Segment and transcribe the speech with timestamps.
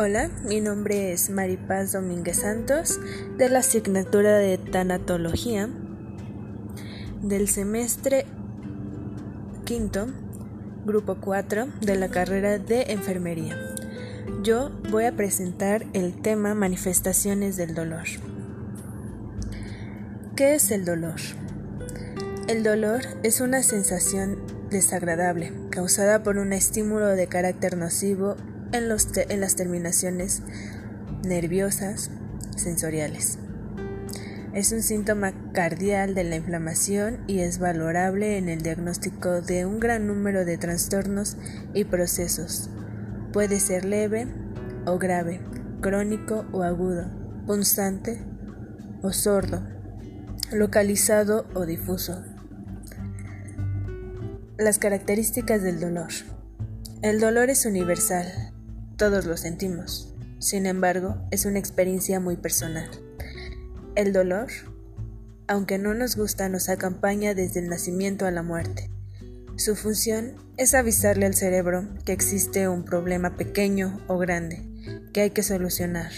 [0.00, 3.00] Hola, mi nombre es Maripaz Domínguez Santos
[3.36, 5.68] de la asignatura de Tanatología
[7.20, 8.24] del semestre
[9.64, 10.06] quinto,
[10.86, 13.58] grupo 4 de la carrera de Enfermería.
[14.44, 18.04] Yo voy a presentar el tema manifestaciones del dolor.
[20.36, 21.18] ¿Qué es el dolor?
[22.46, 24.38] El dolor es una sensación
[24.70, 28.36] desagradable causada por un estímulo de carácter nocivo
[28.72, 30.42] en, los en las terminaciones
[31.24, 32.10] nerviosas
[32.56, 33.38] sensoriales.
[34.54, 39.78] Es un síntoma cardial de la inflamación y es valorable en el diagnóstico de un
[39.78, 41.36] gran número de trastornos
[41.74, 42.70] y procesos.
[43.32, 44.26] Puede ser leve
[44.86, 45.40] o grave,
[45.80, 47.10] crónico o agudo,
[47.46, 48.18] punzante
[49.02, 49.62] o sordo,
[50.50, 52.24] localizado o difuso.
[54.56, 56.08] Las características del dolor.
[57.02, 58.47] El dolor es universal,
[58.98, 60.12] todos lo sentimos.
[60.40, 62.90] Sin embargo, es una experiencia muy personal.
[63.94, 64.48] El dolor,
[65.46, 68.90] aunque no nos gusta, nos acompaña desde el nacimiento a la muerte.
[69.56, 74.64] Su función es avisarle al cerebro que existe un problema pequeño o grande
[75.12, 76.10] que hay que solucionar,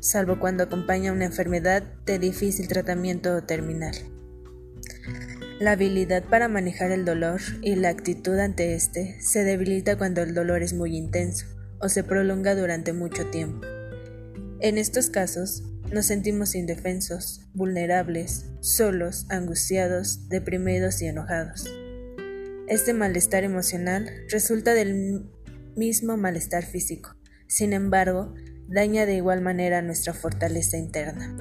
[0.00, 3.94] salvo cuando acompaña una enfermedad de difícil tratamiento o terminal.
[5.60, 10.34] La habilidad para manejar el dolor y la actitud ante este se debilita cuando el
[10.34, 13.66] dolor es muy intenso o se prolonga durante mucho tiempo.
[14.60, 21.70] En estos casos, nos sentimos indefensos, vulnerables, solos, angustiados, deprimidos y enojados.
[22.68, 25.30] Este malestar emocional resulta del
[25.76, 27.14] mismo malestar físico,
[27.46, 28.34] sin embargo,
[28.68, 31.36] daña de igual manera nuestra fortaleza interna.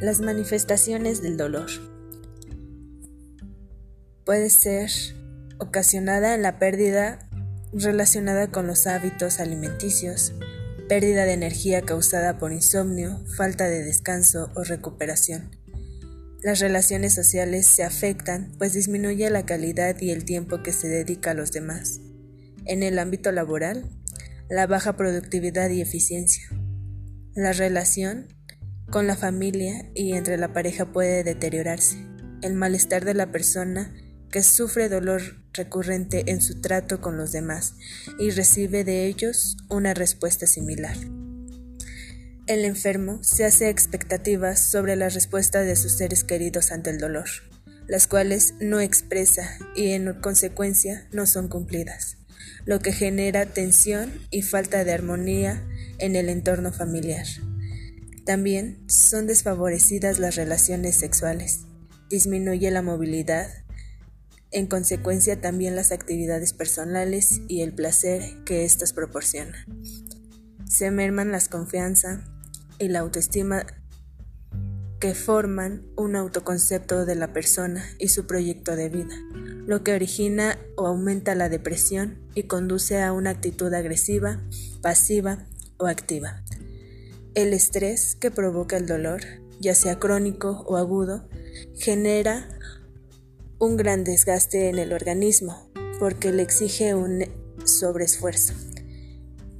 [0.00, 1.68] Las manifestaciones del dolor.
[4.24, 4.90] Puede ser
[5.58, 7.29] ocasionada en la pérdida
[7.72, 10.34] relacionada con los hábitos alimenticios,
[10.88, 15.50] pérdida de energía causada por insomnio, falta de descanso o recuperación.
[16.42, 21.32] Las relaciones sociales se afectan pues disminuye la calidad y el tiempo que se dedica
[21.32, 22.00] a los demás.
[22.64, 23.90] En el ámbito laboral,
[24.48, 26.44] la baja productividad y eficiencia.
[27.34, 28.26] La relación
[28.90, 31.98] con la familia y entre la pareja puede deteriorarse.
[32.42, 33.94] El malestar de la persona
[34.30, 37.74] que sufre dolor recurrente en su trato con los demás
[38.18, 40.96] y recibe de ellos una respuesta similar.
[42.46, 47.28] El enfermo se hace expectativas sobre la respuesta de sus seres queridos ante el dolor,
[47.86, 52.16] las cuales no expresa y en consecuencia no son cumplidas,
[52.64, 55.64] lo que genera tensión y falta de armonía
[55.98, 57.26] en el entorno familiar.
[58.24, 61.60] También son desfavorecidas las relaciones sexuales,
[62.08, 63.48] disminuye la movilidad,
[64.52, 69.54] en consecuencia también las actividades personales y el placer que éstas proporcionan.
[70.68, 72.24] Se merman la confianza
[72.78, 73.66] y la autoestima
[75.00, 79.16] que forman un autoconcepto de la persona y su proyecto de vida,
[79.66, 84.40] lo que origina o aumenta la depresión y conduce a una actitud agresiva,
[84.82, 85.46] pasiva
[85.78, 86.42] o activa.
[87.34, 89.22] El estrés que provoca el dolor,
[89.58, 91.28] ya sea crónico o agudo,
[91.78, 92.48] genera
[93.60, 97.26] un gran desgaste en el organismo porque le exige un
[97.64, 98.54] sobreesfuerzo.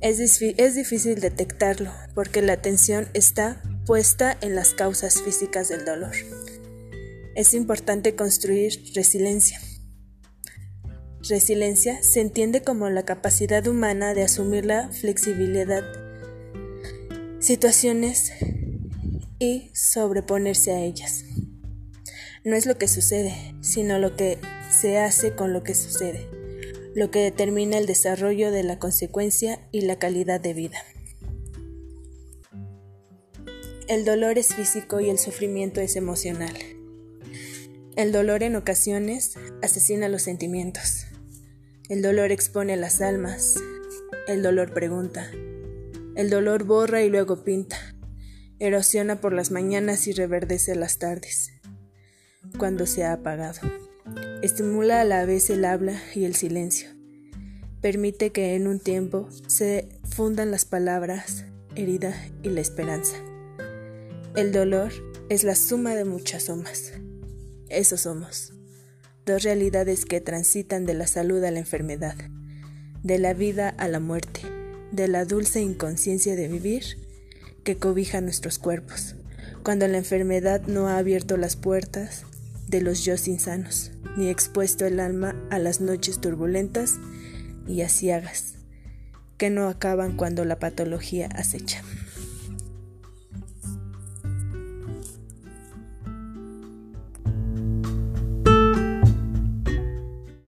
[0.00, 6.12] Es, es difícil detectarlo porque la atención está puesta en las causas físicas del dolor.
[7.36, 9.60] Es importante construir resiliencia.
[11.26, 15.84] Resiliencia se entiende como la capacidad humana de asumir la flexibilidad,
[17.38, 18.32] situaciones
[19.38, 21.24] y sobreponerse a ellas
[22.44, 24.38] no es lo que sucede, sino lo que
[24.70, 26.28] se hace con lo que sucede,
[26.94, 30.78] lo que determina el desarrollo de la consecuencia y la calidad de vida.
[33.88, 36.54] El dolor es físico y el sufrimiento es emocional.
[37.96, 41.06] El dolor en ocasiones asesina los sentimientos.
[41.88, 43.54] El dolor expone las almas.
[44.26, 45.30] El dolor pregunta.
[46.14, 47.78] El dolor borra y luego pinta.
[48.58, 51.53] Erosiona por las mañanas y reverdece las tardes
[52.58, 53.60] cuando se ha apagado.
[54.42, 56.88] Estimula a la vez el habla y el silencio.
[57.80, 61.44] Permite que en un tiempo se fundan las palabras,
[61.76, 63.16] herida y la esperanza.
[64.36, 64.92] El dolor
[65.28, 66.92] es la suma de muchas somas.
[67.68, 68.52] Eso somos.
[69.26, 72.16] Dos realidades que transitan de la salud a la enfermedad,
[73.02, 74.40] de la vida a la muerte,
[74.92, 76.98] de la dulce inconsciencia de vivir
[77.64, 79.16] que cobija nuestros cuerpos,
[79.62, 82.24] cuando la enfermedad no ha abierto las puertas
[82.68, 86.98] de los yo insanos, ni expuesto el alma a las noches turbulentas
[87.66, 88.54] y asiagas,
[89.36, 91.82] que no acaban cuando la patología acecha.